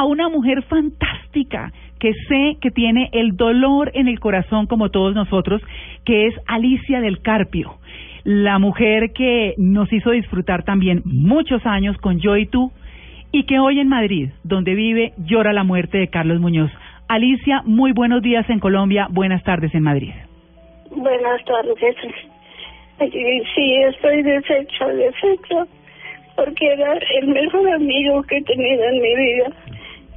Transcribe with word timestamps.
a 0.00 0.04
una 0.04 0.30
mujer 0.30 0.62
fantástica 0.62 1.72
que 1.98 2.14
sé 2.26 2.56
que 2.62 2.70
tiene 2.70 3.10
el 3.12 3.36
dolor 3.36 3.90
en 3.92 4.08
el 4.08 4.18
corazón 4.18 4.66
como 4.66 4.88
todos 4.88 5.14
nosotros, 5.14 5.60
que 6.06 6.26
es 6.26 6.34
Alicia 6.46 7.02
del 7.02 7.20
Carpio, 7.20 7.74
la 8.24 8.58
mujer 8.58 9.12
que 9.12 9.54
nos 9.58 9.92
hizo 9.92 10.12
disfrutar 10.12 10.64
también 10.64 11.02
muchos 11.04 11.66
años 11.66 11.98
con 11.98 12.18
Yo 12.18 12.38
y 12.38 12.46
tú 12.46 12.72
y 13.30 13.44
que 13.44 13.58
hoy 13.58 13.78
en 13.78 13.88
Madrid, 13.88 14.30
donde 14.42 14.74
vive, 14.74 15.12
llora 15.18 15.52
la 15.52 15.64
muerte 15.64 15.98
de 15.98 16.08
Carlos 16.08 16.40
Muñoz. 16.40 16.70
Alicia, 17.06 17.60
muy 17.66 17.92
buenos 17.92 18.22
días 18.22 18.48
en 18.48 18.58
Colombia, 18.58 19.06
buenas 19.10 19.42
tardes 19.44 19.74
en 19.74 19.82
Madrid. 19.82 20.12
Buenas 20.90 21.44
tardes. 21.44 21.76
Sí, 22.98 23.76
estoy 23.82 24.22
deshecho, 24.22 24.86
deshecho, 24.86 25.68
porque 26.36 26.72
era 26.72 26.94
el 27.20 27.28
mejor 27.28 27.70
amigo 27.74 28.22
que 28.22 28.38
he 28.38 28.42
tenido 28.44 28.84
en 28.84 29.02
mi 29.02 29.14
vida, 29.14 29.52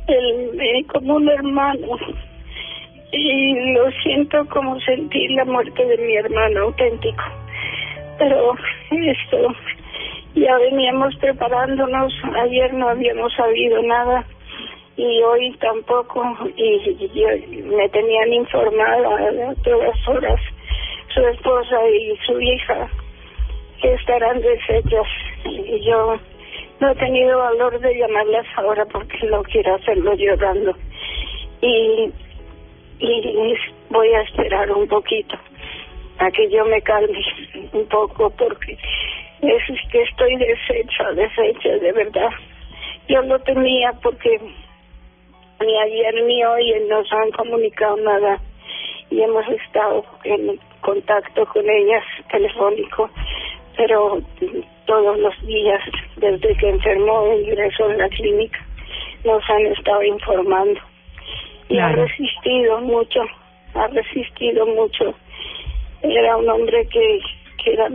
el, 0.07 0.85
como 0.87 1.15
un 1.15 1.29
hermano. 1.29 1.97
Y 3.11 3.73
lo 3.73 3.91
siento 4.03 4.45
como 4.49 4.79
sentir 4.81 5.31
la 5.31 5.45
muerte 5.45 5.85
de 5.85 5.97
mi 5.97 6.15
hermano 6.15 6.61
auténtico. 6.63 7.23
Pero 8.17 8.55
esto, 8.91 9.55
ya 10.35 10.57
veníamos 10.57 11.15
preparándonos, 11.17 12.13
ayer 12.43 12.73
no 12.73 12.89
habíamos 12.89 13.33
sabido 13.33 13.81
nada 13.83 14.25
y 14.95 15.21
hoy 15.23 15.55
tampoco, 15.59 16.23
y, 16.55 17.09
yo, 17.13 17.27
me 17.75 17.89
tenían 17.89 18.33
informada 18.33 19.51
a 19.51 19.55
todas 19.63 20.07
horas 20.07 20.39
su 21.13 21.21
esposa 21.21 21.89
y 21.89 22.17
su 22.25 22.39
hija 22.41 22.89
que 23.81 23.93
estarán 23.93 24.41
deshechas 24.41 25.07
y 25.45 25.81
yo 25.85 26.17
no 26.79 26.91
he 26.91 26.95
tenido 26.95 27.37
valor 27.37 27.79
de 27.79 27.97
llamarlas 27.97 28.45
ahora 28.55 28.85
porque 28.85 29.25
no 29.27 29.43
quiero 29.43 29.75
hacerlo 29.75 30.13
llorando 30.15 30.75
y, 31.61 32.11
y 32.99 33.55
voy 33.89 34.13
a 34.13 34.21
esperar 34.21 34.71
un 34.71 34.87
poquito 34.87 35.37
a 36.19 36.31
que 36.31 36.49
yo 36.49 36.65
me 36.65 36.81
calme 36.81 37.19
un 37.73 37.87
poco 37.87 38.29
porque 38.31 38.77
es 39.41 39.63
que 39.91 40.01
estoy 40.01 40.35
deshecha, 40.37 41.11
deshecha 41.13 41.77
de 41.77 41.91
verdad. 41.91 42.29
Yo 43.07 43.21
lo 43.23 43.39
tenía 43.39 43.91
porque 44.01 44.39
ni 45.59 45.79
ayer 45.79 46.23
ni 46.25 46.43
hoy 46.43 46.73
nos 46.89 47.11
han 47.11 47.31
comunicado 47.31 47.97
nada 47.97 48.39
y 49.09 49.21
hemos 49.21 49.47
estado 49.49 50.05
en 50.23 50.59
contacto 50.81 51.45
con 51.47 51.69
ellas 51.69 52.03
telefónico, 52.31 53.09
pero 53.77 54.21
todos 54.85 55.17
los 55.19 55.45
días 55.45 55.81
desde 56.17 56.55
que 56.57 56.69
enfermó 56.69 57.31
e 57.31 57.41
ingresó 57.41 57.89
en 57.91 57.97
la 57.97 58.09
clínica 58.09 58.59
nos 59.23 59.41
han 59.49 59.65
estado 59.67 60.03
informando. 60.03 60.79
Y 61.69 61.79
ha 61.79 61.89
resistido 61.89 62.81
mucho, 62.81 63.21
ha 63.73 63.87
resistido 63.87 64.65
mucho. 64.67 65.13
Era 66.01 66.37
un 66.37 66.49
hombre 66.49 66.85
que, 66.87 67.19
que 67.63 67.73
era 67.73 67.89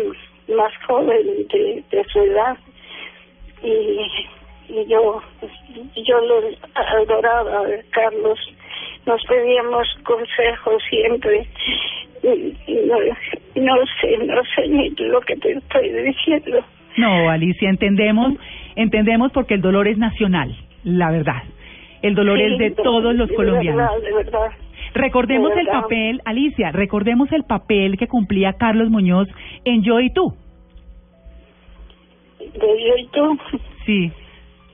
más 0.48 0.73
joven 0.87 1.47
de, 1.48 1.85
de 1.91 2.05
su 2.05 2.20
edad. 2.20 2.57
Y, 3.63 4.07
y 4.69 4.87
yo 4.87 5.23
yo 5.97 6.20
lo 6.20 6.42
adoraba 6.75 7.65
Carlos 7.91 8.39
nos 9.09 9.25
pedíamos 9.25 9.89
consejos 10.05 10.83
siempre 10.91 11.47
no, 12.23 12.97
no 13.56 13.77
sé 14.01 14.19
no 14.19 14.42
sé 14.55 14.69
ni 14.69 14.91
lo 14.91 15.20
que 15.23 15.34
te 15.37 15.53
estoy 15.53 15.91
diciendo 15.91 16.59
no 16.98 17.31
Alicia 17.31 17.70
entendemos 17.70 18.34
entendemos 18.77 19.33
porque 19.33 19.55
el 19.55 19.62
dolor 19.62 19.89
es 19.89 19.97
nacional 19.97 20.55
la 20.84 21.11
verdad 21.11 21.42
el 22.03 22.14
dolor 22.14 22.39
es 22.39 22.59
de 22.59 22.70
todos 22.73 23.14
los 23.14 23.31
colombianos 23.33 24.03
de 24.03 24.12
verdad 24.12 24.51
Recordemos 24.95 25.53
el 25.56 25.67
papel, 25.67 26.23
Alicia, 26.25 26.73
recordemos 26.73 27.31
el 27.33 27.45
papel 27.45 27.98
que 27.98 28.09
cumplía 28.09 28.55
Carlos 28.55 28.89
Muñoz 28.89 29.29
en 29.64 29.83
Yo 29.83 30.01
y 30.01 30.11
tú. 30.11 30.33
¿De 32.39 32.46
Yo 32.58 32.96
y 32.96 33.07
tú? 33.08 33.39
Sí. 33.85 34.11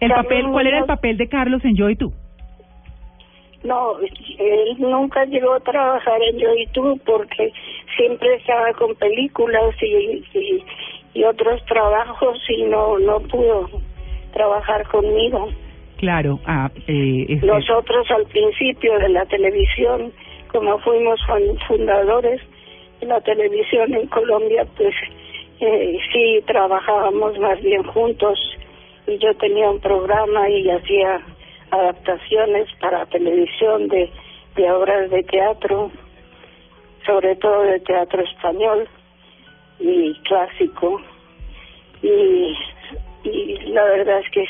El 0.01 0.13
papel, 0.13 0.47
¿Cuál 0.53 0.69
era 0.69 0.79
el 0.79 0.85
papel 0.85 1.17
de 1.17 1.29
Carlos 1.29 1.65
en 1.65 1.75
Yo 1.75 1.91
y 1.91 1.97
tú? 1.97 2.13
No, 3.65 3.99
él 3.99 4.77
nunca 4.79 5.25
llegó 5.25 5.55
a 5.55 5.61
trabajar 5.61 6.23
en 6.23 6.39
Yo 6.39 6.55
y 6.55 6.67
tú 6.69 7.01
porque 7.05 7.53
siempre 7.97 8.35
estaba 8.35 8.73
con 8.75 8.95
películas 8.95 9.75
y, 9.81 10.23
y, 10.35 10.65
y 11.15 11.25
otros 11.25 11.65
trabajos 11.65 12.39
y 12.49 12.63
no 12.65 12.99
no 12.99 13.21
pudo 13.21 13.71
trabajar 14.35 14.87
conmigo. 14.89 15.49
Claro, 15.97 16.39
ah, 16.45 16.71
eh, 16.87 17.41
nosotros 17.43 18.11
al 18.11 18.27
principio 18.27 18.99
de 18.99 19.09
la 19.09 19.25
televisión, 19.27 20.13
como 20.49 20.79
fuimos 20.81 21.19
fundadores 21.67 22.43
de 23.01 23.07
la 23.07 23.21
televisión 23.23 23.95
en 23.95 24.07
Colombia, 24.09 24.67
pues 24.77 24.95
eh, 25.61 25.99
sí 26.13 26.43
trabajábamos 26.47 27.39
más 27.39 27.63
bien 27.63 27.83
juntos 27.85 28.39
y 29.07 29.19
yo 29.19 29.35
tenía 29.35 29.71
un 29.71 29.81
programa 29.81 30.49
y 30.51 30.69
hacía 30.69 31.21
adaptaciones 31.75 32.69
para 32.81 33.07
televisión 33.07 33.89
de, 33.89 34.11
de 34.57 34.71
obras 34.71 35.11
de 35.11 35.23
teatro, 35.25 35.91
sobre 37.07 37.37
todo 37.37 37.63
de 37.63 37.81
teatro 37.81 38.23
español 38.23 38.89
y 39.79 40.15
clásico. 40.21 41.01
Y, 42.03 42.57
y 43.25 43.57
la 43.73 43.85
verdad 43.85 44.21
es 44.21 44.31
que 44.31 44.45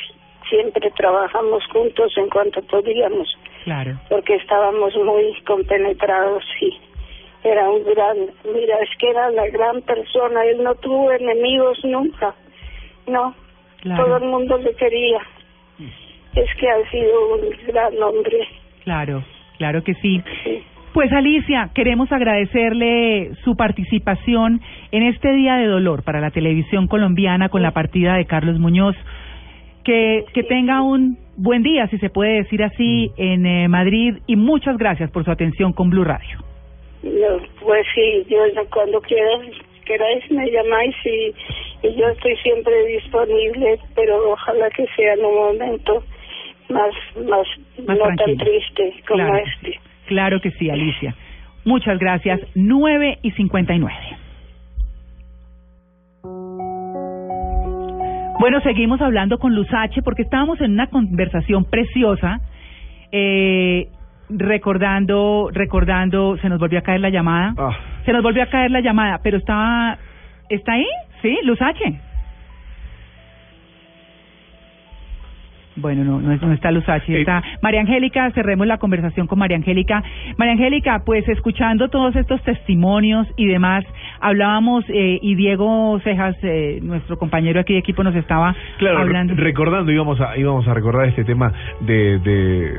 siempre 0.49 0.91
trabajamos 0.93 1.65
juntos 1.73 2.13
en 2.17 2.29
cuanto 2.29 2.63
podíamos. 2.63 3.29
Claro. 3.65 3.99
Porque 4.09 4.35
estábamos 4.35 4.95
muy 4.97 5.35
compenetrados 5.47 6.45
y 6.61 6.79
era 7.45 7.69
un 7.71 7.85
gran, 7.85 8.17
mira, 8.45 8.79
es 8.81 8.91
que 8.99 9.11
era 9.11 9.31
la 9.31 9.47
gran 9.49 9.83
persona, 9.83 10.45
él 10.45 10.63
no 10.63 10.75
tuvo 10.77 11.13
enemigos 11.13 11.79
nunca, 11.85 12.35
no, 13.07 13.35
todo 13.97 14.17
el 14.17 14.25
mundo 14.25 14.57
le 14.59 14.75
quería. 14.75 15.21
Es 16.37 16.55
que 16.59 16.69
ha 16.69 16.91
sido 16.91 17.35
un 17.35 17.51
gran 17.67 18.03
hombre. 18.03 18.39
Claro, 18.85 19.25
claro 19.59 19.83
que 19.83 19.95
sí. 19.95 20.23
Pues 20.93 21.13
Alicia, 21.13 21.71
queremos 21.75 22.13
agradecerle 22.13 23.33
su 23.43 23.57
participación 23.57 24.61
en 24.93 25.03
este 25.03 25.33
día 25.33 25.57
de 25.57 25.67
dolor 25.67 26.05
para 26.05 26.21
la 26.21 26.31
televisión 26.31 26.87
colombiana 26.87 27.49
con 27.49 27.63
la 27.63 27.73
partida 27.73 28.15
de 28.15 28.27
Carlos 28.27 28.59
Muñoz. 28.59 28.97
Que, 29.85 30.25
que 30.33 30.45
tenga 30.45 30.83
un 30.83 31.19
buen 31.37 31.63
día, 31.63 31.87
si 31.89 31.99
se 31.99 32.11
puede 32.11 32.37
decir 32.37 32.63
así, 32.63 33.11
mm. 33.17 33.23
en 33.23 33.47
eh, 33.47 33.69
Madrid 33.69 34.15
y 34.27 34.37
muchas 34.37 34.79
gracias 34.79 35.11
por 35.11 35.25
su 35.25 35.31
atención 35.31 35.73
con 35.73 35.91
Blue 35.91 36.05
Radio. 36.05 36.39
No, 37.03 37.39
pues 37.61 37.87
sí, 37.95 38.25
yo 38.29 38.39
cuando 38.71 39.01
quieras, 39.03 39.41
queráis 39.85 40.31
me 40.31 40.51
llamáis 40.51 40.95
y, 41.05 41.35
y 41.87 41.95
yo 41.97 42.09
estoy 42.09 42.37
siempre 42.37 42.73
disponible, 42.87 43.79
pero 43.95 44.33
ojalá 44.33 44.71
que 44.71 44.87
sea 44.97 45.13
en 45.15 45.25
un 45.25 45.35
momento 45.35 46.03
más, 46.69 46.95
más, 47.27 47.47
no 47.87 48.17
tan 48.17 48.37
triste 48.37 48.95
como 49.07 49.37
este. 49.37 49.79
Claro 50.07 50.41
que 50.41 50.51
sí, 50.53 50.71
Alicia. 50.71 51.15
Muchas 51.65 51.99
gracias. 51.99 52.41
9 52.55 53.19
y 53.23 53.31
59. 53.33 53.95
Bueno, 58.41 58.61
seguimos 58.61 59.01
hablando 59.01 59.39
con 59.39 59.55
Luz 59.55 59.69
H 59.73 60.03
porque 60.03 60.23
estábamos 60.23 60.61
en 60.61 60.73
una 60.73 60.89
conversación 60.89 61.65
preciosa. 61.65 62.41
Eh, 63.11 63.89
recordando, 64.29 65.49
recordando, 65.53 66.37
se 66.39 66.49
nos 66.49 66.59
volvió 66.59 66.81
a 66.81 66.83
caer 66.83 67.01
la 67.01 67.11
llamada. 67.11 67.55
Ah. 67.57 67.71
Se 68.05 68.13
nos 68.13 68.23
volvió 68.23 68.43
a 68.43 68.47
caer 68.47 68.71
la 68.71 68.81
llamada, 68.81 69.21
pero 69.23 69.39
estaba, 69.39 69.99
¿está 70.51 70.73
ahí? 70.73 70.87
Sí, 71.23 71.39
Luz 71.45 71.61
H. 71.63 72.01
Bueno, 75.85 76.03
no, 76.03 76.19
no, 76.19 76.53
está 76.55 76.71
H, 76.71 77.21
está 77.21 77.43
María 77.61 77.83
Angélica, 77.83 78.31
cerremos 78.31 78.67
la 78.67 78.79
conversación 78.79 79.27
con 79.27 79.39
María 79.39 79.59
Angélica. 79.59 80.03
María 80.39 80.55
Angélica, 80.55 81.03
pues 81.05 81.29
escuchando 81.29 81.91
todos 81.91 82.17
estos 82.17 82.43
testimonios 82.43 83.27
y 83.37 83.45
demás, 83.45 83.85
hablábamos 84.19 84.87
eh, 84.89 85.19
y 85.21 85.35
Diego 85.35 86.01
Cejas, 86.03 86.37
eh, 86.43 86.79
nuestro 86.83 87.19
compañero 87.19 87.61
aquí 87.61 87.75
de 87.75 87.81
equipo, 87.81 88.03
nos 88.03 88.17
estaba 88.17 88.57
claro, 88.79 89.01
hablando. 89.01 89.35
recordando, 89.37 89.93
íbamos 89.93 90.19
a, 90.23 90.39
íbamos 90.39 90.67
a 90.67 90.73
recordar 90.73 91.07
este 91.07 91.23
tema 91.23 91.53
de, 91.81 92.19
de, 92.19 92.73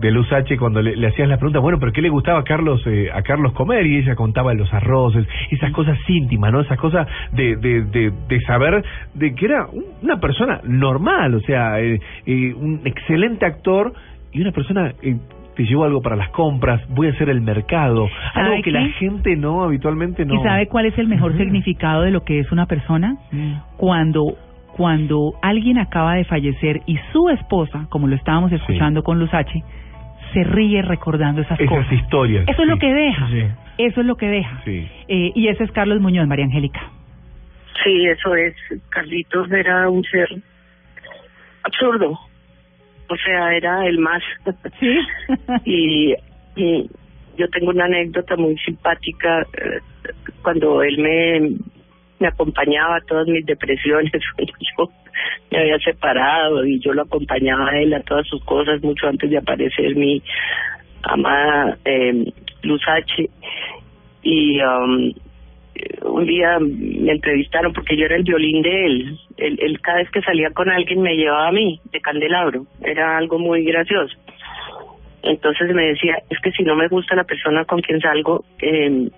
de 0.00 0.10
Luz 0.10 0.26
H 0.32 0.58
cuando 0.58 0.82
le, 0.82 0.96
le 0.96 1.06
hacías 1.06 1.28
la 1.28 1.36
pregunta, 1.36 1.60
bueno, 1.60 1.78
pero 1.78 1.92
¿qué 1.92 2.02
le 2.02 2.08
gustaba 2.08 2.40
a 2.40 2.42
Carlos, 2.42 2.82
eh, 2.88 3.08
a 3.14 3.22
Carlos 3.22 3.52
comer? 3.52 3.86
Y 3.86 3.98
ella 3.98 4.16
contaba 4.16 4.52
los 4.54 4.74
arroces, 4.74 5.24
esas 5.52 5.70
cosas 5.70 5.96
íntimas, 6.08 6.50
¿no? 6.50 6.62
Esas 6.62 6.78
cosas 6.78 7.06
de, 7.30 7.54
de, 7.54 7.82
de, 7.84 8.12
de 8.28 8.40
saber 8.40 8.84
de 9.14 9.32
que 9.36 9.44
era 9.44 9.68
una 10.02 10.18
persona 10.18 10.60
normal, 10.64 11.36
o 11.36 11.40
sea, 11.42 11.80
eh, 11.80 12.00
un 12.52 12.82
excelente 12.84 13.46
actor 13.46 13.92
y 14.32 14.40
una 14.40 14.52
persona 14.52 14.92
eh, 15.02 15.16
te 15.56 15.64
llevo 15.64 15.84
algo 15.84 16.00
para 16.00 16.14
las 16.16 16.30
compras, 16.30 16.80
voy 16.88 17.08
a 17.08 17.10
hacer 17.10 17.28
el 17.28 17.40
mercado, 17.40 18.08
algo 18.34 18.62
que 18.62 18.70
la 18.70 18.86
gente 18.90 19.34
no 19.36 19.64
habitualmente 19.64 20.24
no. 20.24 20.34
¿Y 20.34 20.42
sabe 20.44 20.68
cuál 20.68 20.86
es 20.86 20.96
el 20.98 21.08
mejor 21.08 21.36
significado 21.36 22.02
de 22.02 22.12
lo 22.12 22.24
que 22.24 22.38
es 22.38 22.52
una 22.52 22.66
persona? 22.66 23.16
Mm. 23.32 23.54
Cuando 23.76 24.36
cuando 24.78 25.32
alguien 25.42 25.76
acaba 25.78 26.14
de 26.14 26.24
fallecer 26.24 26.82
y 26.86 26.96
su 27.12 27.28
esposa, 27.30 27.86
como 27.88 28.06
lo 28.06 28.14
estábamos 28.14 28.52
escuchando 28.52 29.02
con 29.02 29.18
Lusache, 29.18 29.64
se 30.32 30.44
ríe 30.44 30.82
recordando 30.82 31.42
esas, 31.42 31.58
Esas 31.58 31.78
cosas. 31.78 31.92
historias. 31.92 32.44
Eso 32.46 32.62
es 32.62 32.68
lo 32.68 32.78
que 32.78 32.94
deja. 32.94 33.28
Sí. 33.28 33.42
Eso 33.78 34.00
es 34.00 34.06
lo 34.06 34.16
que 34.16 34.28
deja. 34.28 34.60
Sí. 34.64 34.88
Eh, 35.08 35.32
y 35.34 35.48
ese 35.48 35.64
es 35.64 35.72
Carlos 35.72 36.00
Muñoz, 36.00 36.28
María 36.28 36.44
Angélica. 36.44 36.80
Sí, 37.82 38.06
eso 38.06 38.36
es. 38.36 38.54
Carlitos 38.90 39.50
era 39.50 39.88
un 39.90 40.04
ser 40.04 40.28
absurdo. 41.64 42.18
O 43.08 43.16
sea, 43.16 43.56
era 43.56 43.86
el 43.86 43.98
más. 43.98 44.22
Sí. 44.78 44.98
y, 45.64 46.14
y 46.56 46.90
yo 47.36 47.48
tengo 47.48 47.70
una 47.70 47.86
anécdota 47.86 48.36
muy 48.36 48.56
simpática 48.58 49.42
eh, 49.42 49.80
cuando 50.42 50.82
él 50.82 50.98
me, 50.98 51.56
me 52.18 52.28
acompañaba 52.28 52.96
a 52.96 53.00
todas 53.02 53.26
mis 53.28 53.46
depresiones. 53.46 54.12
yo 54.78 54.90
me 55.50 55.58
había 55.58 55.78
separado 55.78 56.64
y 56.66 56.80
yo 56.80 56.92
lo 56.92 57.02
acompañaba 57.02 57.70
a 57.70 57.80
él 57.80 57.94
a 57.94 58.02
todas 58.02 58.26
sus 58.26 58.44
cosas 58.44 58.82
mucho 58.82 59.06
antes 59.06 59.30
de 59.30 59.38
aparecer 59.38 59.94
mi 59.96 60.22
amada 61.02 61.78
eh, 61.84 62.32
Luz 62.62 62.82
H. 62.86 63.30
Y 64.22 64.60
um, 64.60 65.12
un 66.18 66.26
día 66.26 66.58
me 66.58 67.12
entrevistaron 67.12 67.72
porque 67.72 67.96
yo 67.96 68.04
era 68.04 68.16
el 68.16 68.24
violín 68.24 68.62
de 68.62 68.86
él. 68.86 69.18
él. 69.36 69.58
Él 69.62 69.80
cada 69.80 69.98
vez 69.98 70.10
que 70.10 70.20
salía 70.22 70.50
con 70.50 70.68
alguien 70.70 71.00
me 71.00 71.16
llevaba 71.16 71.48
a 71.48 71.52
mí 71.52 71.80
de 71.92 72.00
candelabro. 72.00 72.66
Era 72.82 73.16
algo 73.16 73.38
muy 73.38 73.64
gracioso. 73.64 74.16
Entonces 75.22 75.74
me 75.74 75.86
decía, 75.86 76.16
es 76.28 76.38
que 76.40 76.50
si 76.52 76.62
no 76.62 76.74
me 76.74 76.88
gusta 76.88 77.14
la 77.14 77.24
persona 77.24 77.64
con 77.64 77.80
quien 77.80 78.00
salgo, 78.00 78.44
eh, 78.60 79.08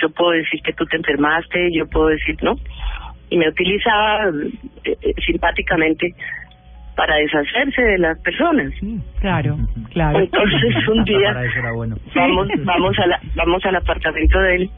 yo 0.00 0.10
puedo 0.10 0.30
decir 0.30 0.60
que 0.62 0.72
tú 0.72 0.84
te 0.86 0.96
enfermaste, 0.96 1.70
yo 1.72 1.86
puedo 1.88 2.08
decir 2.08 2.36
no. 2.42 2.56
Y 3.30 3.38
me 3.38 3.48
utilizaba 3.48 4.28
eh, 4.84 4.96
eh, 5.00 5.14
simpáticamente 5.24 6.14
para 6.96 7.16
deshacerse 7.16 7.82
de 7.82 7.98
las 7.98 8.18
personas. 8.20 8.72
Claro, 9.20 9.56
claro. 9.92 10.18
Entonces 10.20 10.88
un 10.88 11.04
día 11.04 11.32
Para 11.32 11.46
eso 11.46 11.58
era 11.58 11.72
bueno. 11.72 11.96
vamos 12.14 12.48
vamos 12.64 12.98
a 12.98 13.06
la, 13.06 13.20
vamos 13.34 13.64
al 13.64 13.76
apartamento 13.76 14.38
de 14.38 14.54
él 14.56 14.70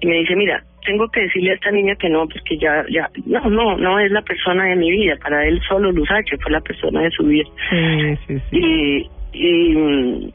y 0.00 0.06
me 0.06 0.14
dice 0.16 0.34
mira 0.36 0.62
tengo 0.84 1.08
que 1.08 1.20
decirle 1.20 1.50
a 1.50 1.54
esta 1.54 1.70
niña 1.70 1.94
que 1.96 2.08
no 2.08 2.26
porque 2.26 2.56
ya 2.56 2.84
ya 2.90 3.10
no 3.26 3.50
no 3.50 3.76
no 3.76 3.98
es 3.98 4.10
la 4.10 4.22
persona 4.22 4.64
de 4.64 4.76
mi 4.76 4.90
vida 4.90 5.16
para 5.22 5.46
él 5.46 5.60
solo 5.68 5.92
Lusache 5.92 6.36
fue 6.38 6.52
la 6.52 6.60
persona 6.60 7.02
de 7.02 7.10
su 7.10 7.24
vida 7.24 7.48
Sí, 7.70 8.16
sí, 8.26 8.38
sí. 8.50 8.58
y 8.58 9.10
y 9.32 10.34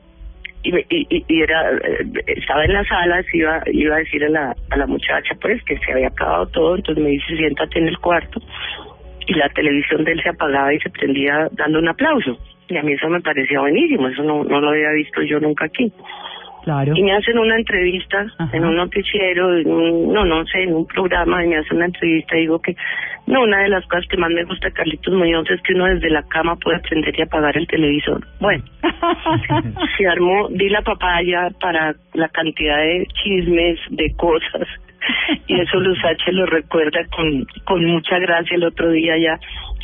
y, 0.67 1.23
y, 1.27 1.41
era 1.41 1.71
eh, 1.73 2.05
estaba 2.27 2.65
en 2.65 2.73
la 2.73 2.83
sala 2.85 3.23
iba 3.33 3.61
iba 3.71 3.95
a 3.95 3.99
decir 3.99 4.23
a 4.25 4.29
la 4.29 4.55
a 4.71 4.77
la 4.77 4.87
muchacha 4.87 5.35
pues 5.41 5.63
que 5.63 5.77
se 5.77 5.91
había 5.91 6.07
acabado 6.07 6.47
todo 6.47 6.75
entonces 6.75 7.03
me 7.03 7.09
dice 7.11 7.37
siéntate 7.37 7.79
en 7.79 7.87
el 7.87 7.97
cuarto 7.99 8.41
y 9.27 9.33
la 9.33 9.49
televisión 9.49 10.03
de 10.03 10.13
él 10.13 10.21
se 10.23 10.29
apagaba 10.29 10.73
y 10.73 10.79
se 10.79 10.89
prendía 10.91 11.47
dando 11.53 11.79
un 11.79 11.87
aplauso. 11.87 12.37
Y 12.67 12.77
a 12.77 12.83
mí 12.83 12.93
eso 12.93 13.09
me 13.09 13.21
parecía 13.21 13.59
buenísimo 13.59 14.07
eso 14.07 14.23
no 14.23 14.43
no 14.43 14.59
lo 14.59 14.69
había 14.69 14.91
visto 14.91 15.21
yo 15.21 15.39
nunca 15.39 15.65
aquí 15.65 15.91
Claro. 16.65 16.93
y 16.95 17.03
me 17.03 17.13
hacen 17.13 17.37
una 17.37 17.55
entrevista 17.55 18.25
Ajá. 18.39 18.49
en 18.57 18.65
un 18.65 18.75
noticiero, 18.75 19.55
en 19.57 19.67
un- 19.71 20.11
no, 20.11 20.25
no 20.25 20.43
sé, 20.47 20.63
en 20.63 20.73
un 20.73 20.85
programa, 20.87 21.45
y 21.45 21.47
me 21.47 21.57
hacen 21.57 21.77
una 21.77 21.85
entrevista 21.85 22.35
y 22.35 22.41
digo 22.41 22.59
que, 22.59 22.75
no, 23.27 23.43
una 23.43 23.59
de 23.61 23.69
las 23.69 23.85
cosas 23.85 24.05
que 24.09 24.17
más 24.17 24.31
me 24.31 24.43
gusta 24.45 24.67
de 24.67 24.73
Carlitos 24.73 25.13
Muñoz 25.13 25.49
es 25.51 25.61
que 25.61 25.73
uno 25.73 25.85
desde 25.85 26.09
la 26.09 26.23
cama 26.27 26.55
puede 26.57 26.79
prender 26.79 27.17
y 27.17 27.21
apagar 27.21 27.55
el 27.55 27.67
televisor. 27.67 28.25
Bueno, 28.39 28.63
se 29.97 30.07
armó, 30.07 30.47
di 30.49 30.69
la 30.69 30.81
papaya 30.81 31.49
para 31.61 31.95
la 32.13 32.29
cantidad 32.29 32.77
de 32.77 33.07
chismes, 33.23 33.79
de 33.91 34.13
cosas, 34.15 34.67
y 35.47 35.59
eso 35.61 35.79
Lusache 35.79 36.31
lo 36.31 36.45
recuerda 36.47 36.99
con, 37.15 37.45
con 37.65 37.85
mucha 37.85 38.17
gracia 38.19 38.55
el 38.55 38.63
otro 38.63 38.89
día 38.91 39.17
ya 39.17 39.39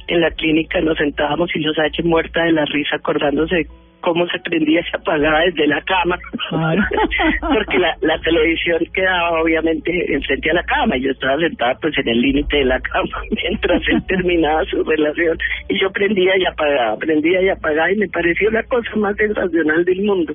en 0.07 0.19
la 0.19 0.31
clínica 0.31 0.81
nos 0.81 0.97
sentábamos 0.97 1.55
y 1.55 1.59
Lusache 1.59 2.01
muerta 2.03 2.43
de 2.43 2.51
la 2.53 2.65
risa 2.65 2.95
acordándose 2.95 3.55
de 3.55 3.67
cómo 4.01 4.27
se 4.27 4.39
prendía 4.39 4.81
y 4.81 4.83
se 4.83 4.97
apagaba 4.97 5.39
desde 5.41 5.67
la 5.67 5.81
cama. 5.81 6.17
Porque 7.41 7.79
la, 7.79 7.95
la 8.01 8.19
televisión 8.19 8.79
quedaba 8.93 9.41
obviamente 9.41 10.13
enfrente 10.13 10.51
a 10.51 10.55
la 10.55 10.63
cama 10.63 10.97
y 10.97 11.01
yo 11.01 11.11
estaba 11.11 11.37
sentada 11.39 11.75
pues 11.81 11.97
en 11.97 12.09
el 12.09 12.21
límite 12.21 12.57
de 12.57 12.65
la 12.65 12.79
cama 12.79 13.21
mientras 13.43 13.81
él 13.87 14.03
terminaba 14.07 14.65
su 14.65 14.83
relación 14.83 15.37
y 15.69 15.79
yo 15.79 15.91
prendía 15.91 16.37
y 16.37 16.45
apagaba, 16.45 16.97
prendía 16.97 17.41
y 17.41 17.49
apagaba 17.49 17.91
y 17.91 17.97
me 17.97 18.09
pareció 18.09 18.51
la 18.51 18.63
cosa 18.63 18.95
más 18.95 19.15
sensacional 19.15 19.85
del 19.85 20.01
mundo. 20.03 20.33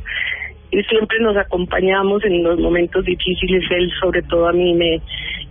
Y 0.70 0.82
siempre 0.84 1.18
nos 1.20 1.36
acompañamos 1.36 2.24
en 2.24 2.42
los 2.42 2.58
momentos 2.58 3.04
difíciles 3.04 3.62
él 3.70 3.90
sobre 4.00 4.22
todo 4.22 4.48
a 4.48 4.52
mí 4.52 4.74
me 4.74 5.00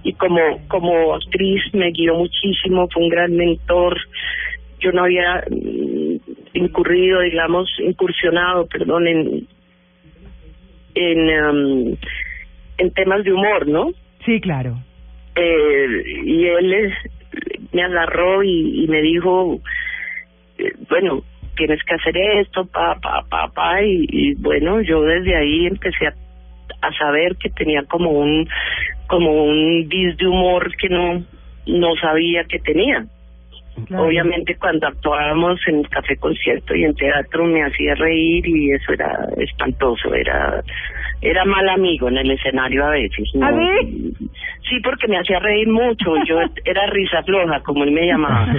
y 0.04 0.14
como 0.14 0.40
como 0.68 1.16
actriz 1.16 1.62
me 1.74 1.92
guió 1.92 2.16
muchísimo 2.16 2.88
fue 2.92 3.04
un 3.04 3.10
gran 3.10 3.36
mentor. 3.36 3.98
Yo 4.80 4.92
no 4.92 5.04
había 5.04 5.44
incurrido 6.56 7.22
digamos 7.22 7.70
incursionado 7.80 8.66
perdón 8.68 9.08
en 9.08 9.48
en 10.96 11.30
em, 11.30 11.98
en 12.78 12.92
temas 12.94 13.24
de 13.24 13.34
humor 13.34 13.68
no 13.68 13.92
Sí, 14.26 14.40
claro. 14.42 14.76
eh, 15.36 15.88
y 16.24 16.46
él 16.46 16.94
me 17.74 17.84
agarró 17.84 18.42
y, 18.44 18.84
y 18.84 18.88
me 18.88 19.02
dijo 19.02 19.60
eh, 20.58 20.72
bueno 20.90 21.22
tienes 21.58 21.80
que 21.84 21.96
hacer 21.96 22.18
esto 22.40 22.66
pa 22.66 22.96
pa 23.02 23.24
pa 23.30 23.48
pa 23.50 23.82
y, 23.82 24.06
y 24.10 24.34
bueno 24.36 24.82
yo 24.82 25.02
desde 25.02 25.36
ahí 25.36 25.68
empecé 25.68 26.08
a, 26.08 26.14
a 26.82 26.94
saber 26.94 27.36
que 27.38 27.50
tenía 27.50 27.84
como 27.84 28.12
un 28.12 28.48
como 29.08 29.46
un 29.46 29.88
bis 29.88 30.18
de 30.18 30.28
humor 30.28 30.76
que 30.78 30.90
no 30.90 31.24
no 31.68 31.96
sabía 31.96 32.44
que 32.46 32.60
tenía 32.60 33.06
Obviamente 33.96 34.56
cuando 34.56 34.88
actuábamos 34.88 35.60
en 35.68 35.84
café 35.84 36.16
concierto 36.18 36.74
y 36.76 36.86
en 36.86 36.96
teatro 36.96 37.46
me 37.46 37.64
hacía 37.64 37.94
reír 37.96 38.48
y 38.48 38.72
eso 38.72 38.94
era 38.94 39.28
espantoso, 39.38 40.14
era 40.14 40.64
era 41.26 41.44
mal 41.44 41.68
amigo 41.70 42.08
en 42.08 42.18
el 42.18 42.32
escenario 42.32 42.86
a 42.86 42.92
veces. 42.92 43.30
¿no? 43.34 43.46
¿A 43.48 43.52
ver? 43.52 43.86
Sí, 44.70 44.80
porque 44.84 45.08
me 45.08 45.18
hacía 45.18 45.40
reír 45.40 45.68
mucho, 45.68 46.14
yo 46.26 46.40
era 46.66 46.86
risa 46.88 47.24
floja, 47.24 47.60
como 47.62 47.84
él 47.84 47.92
me 47.92 48.06
llamaba, 48.06 48.54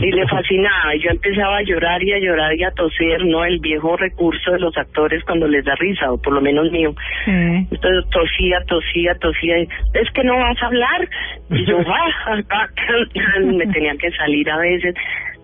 y 0.00 0.10
le 0.10 0.26
fascinaba, 0.26 0.94
y 0.94 1.00
yo 1.00 1.10
empezaba 1.10 1.58
a 1.58 1.62
llorar 1.62 2.02
y 2.02 2.12
a 2.12 2.18
llorar 2.18 2.54
y 2.56 2.64
a 2.64 2.70
toser, 2.72 3.24
¿no? 3.24 3.44
El 3.44 3.60
viejo 3.60 3.96
recurso 3.96 4.52
de 4.52 4.58
los 4.58 4.76
actores 4.76 5.22
cuando 5.24 5.46
les 5.46 5.64
da 5.64 5.74
risa, 5.76 6.12
o 6.12 6.20
por 6.20 6.34
lo 6.34 6.40
menos 6.40 6.70
mío. 6.70 6.94
Sí. 7.24 7.30
Entonces 7.30 8.10
tosía, 8.10 8.58
tosía, 8.66 9.14
tosía. 9.20 9.56
Es 9.94 10.10
que 10.14 10.24
no 10.24 10.36
vas 10.36 10.60
a 10.62 10.66
hablar. 10.66 11.08
Y 11.50 11.64
yo, 11.64 11.78
ah, 11.86 12.10
ah, 12.26 12.42
ah, 12.50 13.40
me 13.40 13.66
tenía 13.68 13.94
que 13.96 14.10
salir 14.12 14.50
a 14.50 14.58
veces. 14.58 14.94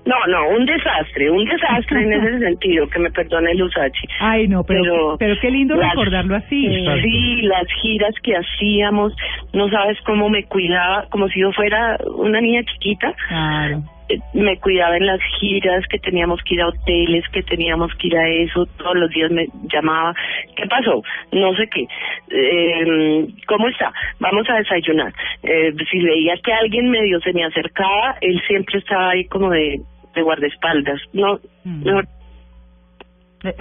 No, 0.07 0.17
no, 0.29 0.49
un 0.57 0.65
desastre, 0.67 1.31
un 1.31 1.45
desastre 1.45 2.03
en 2.03 2.13
ese 2.13 2.39
sentido, 2.47 2.89
que 2.89 2.99
me 2.99 3.11
perdone 3.11 3.55
Lusachi. 3.55 4.07
Ay, 4.19 4.49
no, 4.49 4.65
pero, 4.65 4.83
pero, 4.83 5.17
Pero 5.19 5.35
qué 5.41 5.51
lindo 5.51 5.77
las- 5.77 5.91
recordarlo 5.91 6.37
así. 6.37 6.67
Exacto. 6.67 7.03
Sí, 7.03 7.43
las 7.43 7.67
giras 7.83 8.15
que 8.23 8.35
hacíamos, 8.37 9.15
no 9.53 9.69
sabes 9.69 9.99
cómo 10.07 10.29
me 10.31 10.45
cuidaba, 10.45 11.07
como 11.11 11.29
si 11.29 11.41
yo 11.41 11.53
fuera 11.53 11.97
una 12.17 12.41
niña 12.41 12.63
chiquita. 12.65 13.15
Claro. 13.29 13.83
Eh, 14.09 14.19
me 14.35 14.59
cuidaba 14.59 14.97
en 14.97 15.07
las 15.07 15.21
giras, 15.39 15.87
que 15.89 15.99
teníamos 16.01 16.41
que 16.43 16.55
ir 16.55 16.63
a 16.63 16.69
hoteles, 16.69 17.23
que 17.29 17.43
teníamos 17.45 17.95
que 17.95 18.09
ir 18.09 18.17
a 18.17 18.27
eso, 18.29 18.67
todos 18.77 18.97
los 18.97 19.09
días 19.11 19.31
me 19.31 19.47
llamaba, 19.73 20.13
¿qué 20.57 20.67
pasó? 20.67 21.01
No 21.31 21.55
sé 21.55 21.69
qué, 21.69 21.87
eh, 22.31 23.27
¿cómo 23.47 23.69
está? 23.69 23.93
Vamos 24.19 24.49
a 24.51 24.55
desayunar. 24.55 25.13
Eh, 25.43 25.73
si 25.91 25.99
veía 26.03 26.35
que 26.45 26.53
alguien 26.53 26.91
medio 26.91 27.19
se 27.21 27.33
me 27.33 27.45
acercaba, 27.45 28.17
él 28.21 28.41
siempre 28.47 28.79
estaba 28.79 29.11
ahí 29.11 29.25
como 29.27 29.51
de, 29.51 29.81
de 30.15 30.23
guardaespaldas. 30.23 31.01
No, 31.13 31.39
Mm. 31.65 31.85
no, 31.85 32.01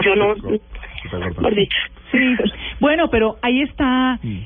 yo 0.04 0.16
no, 0.16 0.36
por 1.42 1.56
dicho. 1.56 1.78
Sí. 2.12 2.18
Bueno, 2.80 3.10
pero 3.10 3.38
ahí 3.42 3.62
está, 3.62 4.20
Mm. 4.24 4.40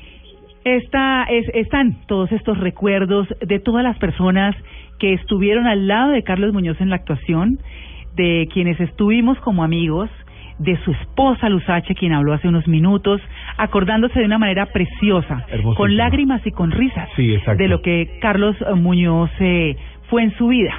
está 0.64 1.24
es, 1.30 1.48
están 1.54 2.06
todos 2.08 2.32
estos 2.32 2.58
recuerdos 2.60 3.28
de 3.42 3.60
todas 3.60 3.84
las 3.84 3.98
personas 3.98 4.56
que 5.00 5.14
estuvieron 5.14 5.66
al 5.68 5.88
lado 5.88 6.12
de 6.12 6.24
Carlos 6.24 6.54
Muñoz 6.54 6.80
en 6.82 6.90
la 6.90 6.98
actuación, 6.98 7.58
de 8.16 8.48
quienes 8.54 8.80
estuvimos 8.80 9.40
como 9.40 9.64
amigos, 9.64 10.10
de 10.60 10.78
su 10.84 10.92
esposa 10.92 11.50
Luzache, 11.50 11.96
quien 11.96 12.14
habló 12.14 12.34
hace 12.34 12.48
unos 12.48 12.68
minutos, 12.68 13.22
acordándose 13.58 14.20
de 14.20 14.26
una 14.26 14.38
manera 14.38 14.68
preciosa, 14.68 15.46
con 15.76 15.98
lágrimas 15.98 16.46
y 16.46 16.52
con 16.52 16.72
risas, 16.72 17.10
Sí, 17.16 17.36
de 17.58 17.68
lo 17.68 17.82
que 17.82 18.18
Carlos 18.22 18.56
Muñoz 18.76 19.32
eh, 19.40 19.76
fue 20.10 20.24
en 20.24 20.36
su 20.38 20.48
vida. 20.48 20.74